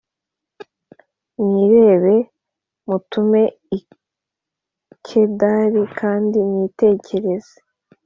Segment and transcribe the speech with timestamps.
[1.41, 2.15] mwirebere
[2.89, 3.41] mutume
[3.77, 3.79] i
[5.05, 7.55] Kedari kandi mwitegereze